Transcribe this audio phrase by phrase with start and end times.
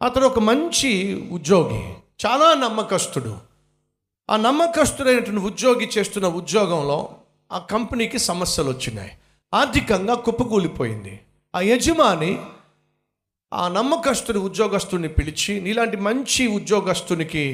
[0.00, 0.90] అతడు ఒక మంచి
[1.32, 1.80] ఉద్యోగి
[2.26, 3.32] చాలా నమ్మకస్తుడు.
[4.28, 7.08] ఆ నమ్మకస్తుడైనటువంటి ఉద్యోగి చేస్తున్న ఉద్యోగంలో
[7.52, 9.12] ఆ కంపెనీకి సమస్యలు వచ్చినాయి.
[9.54, 11.20] ఆర్థికంగా కుప్పకూలిపోయింది.
[11.54, 12.38] ఆ యజమాని
[13.52, 17.44] ఆ నమ్మకస్తుని ఉద్యోగస్తుని పిలిచి నీలాంటి మంచి ఉద్యోగస్తునికి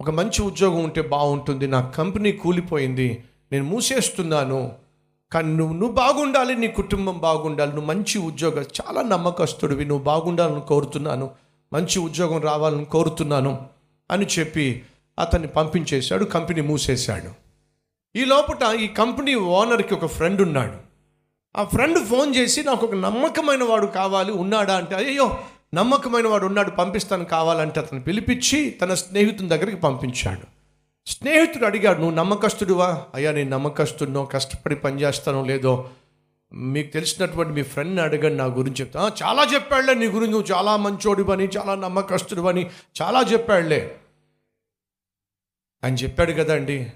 [0.00, 4.72] ఒక మంచి ఉద్యోగం ఉంటే బాగుంటుంది నా కంపెనీ కూలిపోయింది నేను మూసేస్తున్నాను
[5.32, 11.47] కానీ నువ్వు నువ్వు బాగుండాలి నీ కుటుంబం బాగుండాలి నువ్వు మంచి ఉద్యోగం చాలా నమ్మకస్తుడివి నువ్వు బాగుండాలని కోరుతున్నాను
[11.72, 13.66] మంచి ఉద్యోగం రావాలని కోరుతున్నాను
[14.10, 14.82] అని చెప్పి
[15.18, 17.48] అతన్ని పంపించేశాడు కంపెనీ మూసేశాడు.
[18.18, 20.76] ఈ లోపల ఈ కంపెనీ ఓనర్కి ఒక ఫ్రెండ్ ఉన్నాడు.
[21.56, 24.76] ఆ ఫ్రెండ్ ఫోన్ చేసి నాకు ఒక నమ్మకమైన వాడు కావాలి ఉన్నాడా?
[24.76, 25.38] అంటే అయ్యో
[25.74, 30.58] నమ్మకమైన వాడు ఉన్నాడు పంపిస్తాను కావాలంటే అతను పిలిపించి తన స్నేహితుని దగ్గరికి పంపించాడు.
[31.08, 33.02] స్నేహితుడు అడిగాడు నువ్వు నమ్మకస్తుడివా?
[33.14, 35.90] అయ్యా నేను నమ్మకస్తుడినో కష్టపడి పనిచేస్తానో లేదో
[36.52, 39.12] మీకు తెలిసినటువంటి మీ ఫ్రెండ్ని అడగండి నా గురించి చెప్తా.
[39.22, 42.70] చాలా చెప్పాడులే నీ గురించి నువ్వు చాలా మంచోడివని చాలా నమ్మకస్తుడివని
[43.02, 43.98] చాలా చెప్పాడులే.
[45.84, 46.92] అని చెప్పాడు కదండి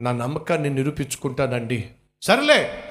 [0.00, 1.90] నా నమ్మకాన్ని నిరూపించుకుంటానండి.
[2.22, 2.84] సరేలే.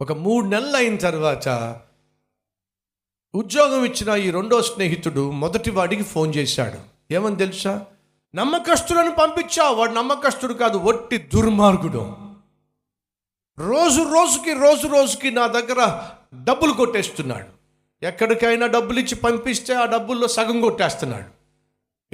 [0.00, 1.76] ఒక మూడు నెలలు అయిన తర్వాత
[3.34, 6.78] ఉద్యోగం ఇచ్చిన ఈ రెండో స్నేహితుడు మొదటి వాడికి ఫోన్ చేశాడు.
[7.14, 7.86] ఏమని తెలుసా?
[8.34, 12.27] నమ్మకస్తులను పంపించా వాడు నమ్మకస్తుడు కాదు ఒట్టి దుర్మార్గుడు.
[13.58, 16.02] రోజు రోజుకి రోజు రోజుకి నా దగ్గర
[16.44, 17.46] డబ్బులు కొట్టేస్తున్నాడు.
[18.06, 21.38] ఎక్కడికైనా డబ్బులు ఇచ్చి పంపిస్తే ఆ డబ్బుల్లో సగం కొట్టేస్తున్నాడు.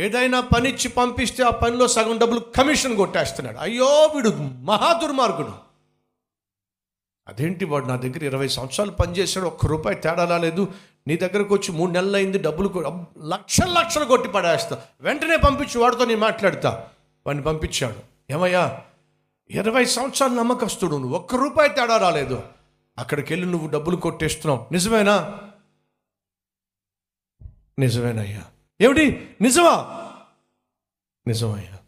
[0.01, 3.59] ఏదైనా పని ఇచ్చి పంపిస్తే ఆ పనిలో సగం డబ్బులు కమిషన్ కొట్టేస్తున్నాడు.
[3.59, 5.53] అయ్యో వీడు మహా దుర్మార్గుడు.
[7.29, 10.73] అదేంటి వాడు నా దగ్గర ఇరవై సంవత్సరాలు పనిచేశాడు ఒక్క రూపాయి తేడా రాలేదు
[11.07, 14.83] నీ దగ్గరకు వచ్చి మూడు నెలలు అయింది డబ్బులు లక్షల లక్షలు లక్షలు కొట్టి పడేస్తా.
[15.01, 16.89] వెంటనే పంపించి వాడితో నేను మాట్లాడతా.
[17.27, 17.97] వాడిని పంపించాడు.
[18.33, 18.81] ఏమయ్యా
[19.51, 21.17] ఇరవై సంవత్సరాలు నమ్మకస్తుడు నువ్వు.
[21.17, 22.43] ఒక్క రూపాయి తేడా రాలేదు.
[22.99, 24.73] అక్కడికి వెళ్ళి నువ్వు డబ్బులు కొట్టేస్తున్నావు.
[24.73, 25.41] నిజమేనా?
[27.79, 28.45] నిజమేనయ్యా.
[28.81, 29.37] ఏమిటి?
[29.41, 30.01] నిజమా?
[31.27, 31.79] నిజమయ్యా.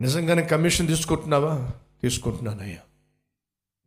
[0.00, 1.70] నిజంగానే కమిషన్ తీసుకుంటున్నావా?
[2.02, 2.78] తీసుకుంటున్నానయ్యా.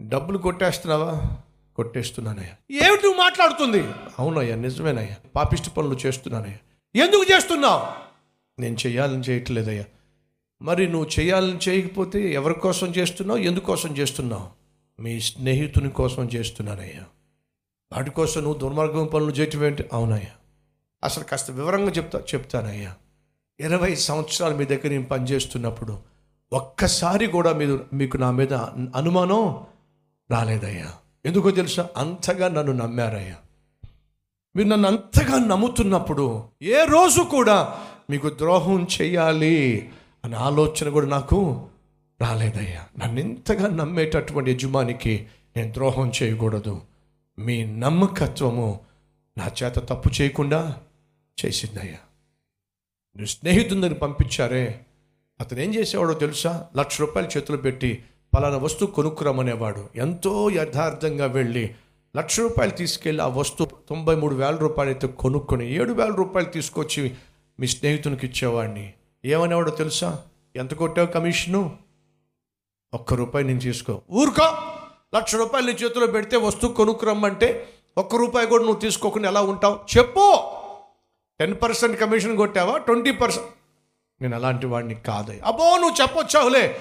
[0.02, 1.38] డబ్బులు కొట్టేస్తున్నావా?
[1.76, 2.86] కొట్టేస్తున్నానయ్యా.
[2.88, 3.92] ఏమిటి నువ్వు మాట్లాడుతుంది?
[4.20, 5.16] అవునయ్యా నిజమేనయ్యా.
[5.36, 6.58] పాపిష్టి పనులు చేస్తున్నానయ్యా.
[6.96, 7.88] ఎందుకు చేస్తున్నావు?
[8.62, 9.86] నేను చేయాలని చేయట్లేదయ్యా.
[10.62, 13.40] మరి నువ్వు చేయాలని చేయకపోతే ఎవరి కోసం చేస్తున్నావు?
[13.40, 14.48] ఎందుకోసం చేస్తున్నావు?
[15.02, 17.04] మీ స్నేహితుని కోసం చేస్తున్నానయ్యా.
[17.96, 19.84] వాటి కోసం నువ్వు దుర్మార్గం పనులు చేయటం ఏంటి?
[19.94, 20.32] అవునయ్యా.
[21.04, 22.94] అసలు కాస్త వివరంగా చెప్తా చెప్తానయ్యా.
[23.60, 26.00] ఇరవై సంవత్సరాలు మీ దగ్గర నేను పనిచేస్తున్నప్పుడు
[26.54, 29.58] ఒక్కసారి కూడా మీరు మీకు నా మీద అనుమానం
[30.32, 30.94] రాలేదయ్యా.
[31.26, 31.90] ఎందుకో తెలుసా?
[31.98, 33.36] అంతగా నన్ను నమ్మారయ్యా.
[34.56, 37.80] మీరు నన్ను అంతగా నమ్ముతున్నప్పుడు ఏ రోజు కూడా
[38.10, 39.90] మీకు ద్రోహం చేయాలి.
[40.28, 41.68] అనే ఆలోచన కూడా నాకు
[42.22, 43.06] రాలేదయ్యా.
[43.06, 45.28] నన్ను ఇంతగా నమ్మేటటువంటి యజమానికి
[45.58, 46.82] నేను ద్రోహం చేయకూడదు.
[47.40, 48.80] మీ నమ్మకత్వము
[49.38, 50.76] నా చేత తప్పు చేయకుండా
[51.46, 51.98] చేసిందయ్యా.
[53.16, 54.80] నువ్వు స్నేహితుడిని పంపించారే.
[55.40, 56.68] అతను ఏం చేసేవాడో తెలుసా?
[56.78, 58.04] లక్ష రూపాయలు చేతులు పెట్టి
[58.36, 59.90] పలానా వస్తువు కొనుక్కురమ్మనేవాడు.
[59.96, 61.76] ఎంతో యథార్థంగా వెళ్ళి
[62.18, 67.16] లక్ష రూపాయలు తీసుకెళ్ళి ఆ వస్తువు తొంభై మూడు వేల రూపాయలు అయితే కొనుక్కొని ఏడు వేల రూపాయలు తీసుకొచ్చి
[67.60, 68.94] మీ స్నేహితునికి ఇచ్చేవాడిని.
[69.26, 70.24] ఏమనేవాడు తెలుసా?
[70.56, 71.78] ఎంత కొట్టావు కమిషను?
[72.94, 74.02] ఒక్క రూపాయి నేను తీసుకో.
[74.12, 74.58] ఊరుకో!
[75.16, 79.80] లక్ష రూపాయలు నీ చేతిలో పెడితే వస్తువు కొనుక్కురమ్మంటే ఒక్క రూపాయి కూడా నువ్వు తీసుకోకుండా ఎలా ఉంటావు?
[79.98, 80.38] చెప్పు!
[81.40, 82.78] టెన్ పర్సెంట్ కమిషన్ కొట్టావా?
[82.78, 83.48] ట్వంటీ పర్సెంట్
[84.22, 85.40] నేను అలాంటి వాడిని కాదు.
[85.46, 86.80] అబ్బో నువ్వు చెప్పొచ్చావులే.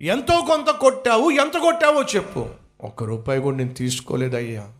[0.00, 2.48] ఎంతో కొంత కొట్టావు ఎంత కొట్టావో చెప్పు.
[2.80, 4.72] ఒక్క రూపాయి కూడా నేను తీసుకోలేదయ్యా.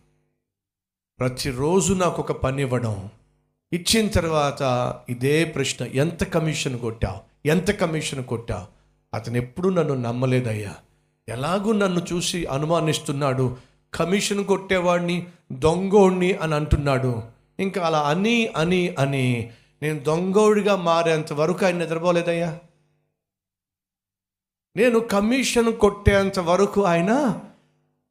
[1.19, 3.09] ప్రతిరోజు నాకు ఒక పని ఇవ్వడం.
[3.75, 7.47] ఇచ్చిన తర్వాత ఇదే ప్రశ్న ఎంత కమిషన్ కొట్టావు?
[7.47, 8.67] ఎంత కమిషన్ కొట్టావు?
[9.13, 10.75] అతను ఎప్పుడు నన్ను నమ్మలేదయ్యా.
[11.29, 13.57] ఎలాగూ నన్ను చూసి అనుమానిస్తున్నాడు.
[13.93, 17.23] కమిషన్ కొట్టేవాడిని దొంగోడిని అని అంటున్నాడు.
[17.59, 19.51] ఇంకా అలా అని అని అని.
[19.81, 22.59] నేను దొంగోడిగా మారేంత వరకు ఆయన నిద్రపోలేదయ్యా.
[24.75, 27.39] నేను కమిషన్ కొట్టేంత వరకు ఆయన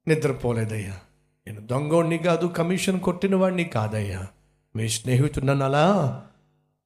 [0.09, 0.99] నిద్రపోలేదయ్యా.
[1.47, 4.27] నేను దొంగోడిని కాదు కమిషన్ కొట్టిన వాడిని కాదయ్యా.
[4.77, 6.27] మీ స్నేహితుడు నన్ను అలా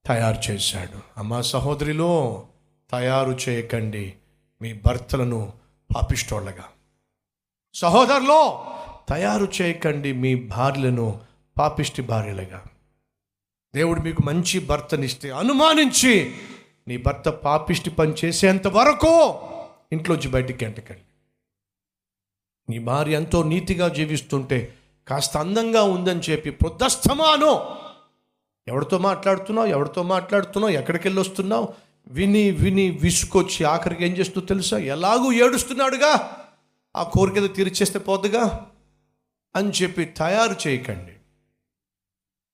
[0.07, 1.01] తయారు చేశాడు.
[1.17, 2.47] అమ్మా సహోదరిలో
[2.91, 4.15] తయారు చేయకండి.
[4.63, 5.53] మీ భర్తలను
[5.97, 6.65] పాపిష్టోళ్ళగా
[7.75, 8.67] సహోదరులో
[9.09, 10.13] తయారు చేయకండి.
[10.13, 11.21] మీ భార్యలను
[11.59, 12.65] పాపిష్టి భార్యలుగా.
[13.75, 16.35] దేవుడు మీకు మంచి భర్తనిస్తే అనుమానించి
[16.89, 19.41] నీ భర్త పాపిష్టి పని చేసేంత వరకు
[19.93, 21.03] ఇంట్లోంచి బయటికి ఎంటకండి.
[22.71, 24.75] నీ భార్య ఎంతో నీతిగా జీవిస్తుంటే
[25.09, 27.77] కాస్త అందంగా ఉందని చెప్పి ప్రొద్దస్తమానో
[28.69, 29.67] ఎవరితో మాట్లాడుతున్నావు?
[29.67, 30.73] ఎవరితో మాట్లాడుతున్నావు?
[30.73, 31.69] ఎక్కడికి వెళ్ళి వస్తున్నావు?
[32.09, 34.79] విని విని విసుకొచ్చి ఆఖరికి ఏం చేస్తూ తెలుసా?
[34.79, 36.37] ఎలాగూ ఏడుస్తున్నాడుగా?
[36.97, 38.67] ఆ కోరిక తీర్చేస్తే పోదుగా?
[39.57, 41.13] అని చెప్పి తయారు చేయకండి.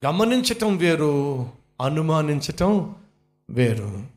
[0.06, 1.46] గమనించటం వేరు
[1.80, 2.94] అనుమానించటం
[3.50, 4.13] వేరు.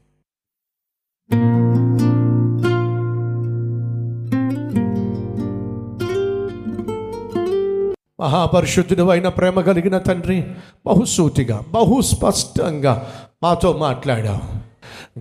[8.19, 10.53] మహాపరిశుద్ధుడు అయిన ప్రేమ కలిగిన తండ్రి
[10.85, 14.67] బహుసూటిగా బహుస్పష్టంగా మాతో మాట్లాడావు.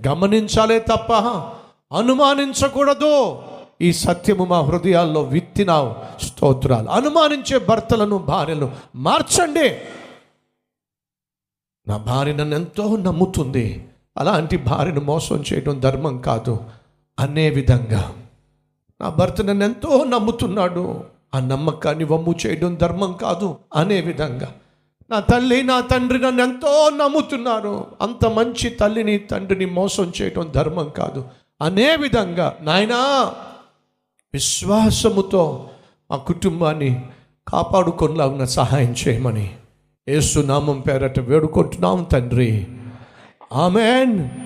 [0.08, 1.12] గమనించాలే తప్ప
[1.96, 3.42] అనుమానించకూడదు.
[3.80, 6.88] ఈ సత్యము మా హృదయాల్లో విత్తినావు స్తోత్రాలు.
[6.88, 9.68] అనుమానించే భర్తలను భార్యలు మార్చండి.
[11.88, 13.88] నా భార్య నన్ను ఎంతో నమ్ముతుంది.
[14.16, 16.60] అలాంటి భార్యను మోసం చేయడం ధర్మం కాదు.
[17.20, 18.12] అనే విధంగా
[19.00, 21.15] నా భర్త నన్ను ఎంతో నమ్ముతున్నాడు.
[21.36, 24.54] ఆ నమ్మకాన్ని వమ్ము చేయడం ధర్మం కాదు అనే విధంగా.
[25.10, 27.86] నా తల్లి నా తండ్రి నన్ను ఎంతో నమ్ముతున్నారు.
[28.00, 31.24] అంత మంచి తల్లిని తండ్రిని మోసం చేయడం ధర్మం కాదు.
[31.62, 32.96] అనే విధంగా నాయనా
[34.34, 35.70] విశ్వాసముతో
[36.10, 37.04] మా కుటుంబాన్ని
[37.48, 39.54] కాపాడుకొనలాగిన సహాయం చేయమని
[40.08, 42.66] ఏసునామం పేరట వేడుకుంటున్నాం తండ్రి.
[43.52, 44.45] ఆమెన్.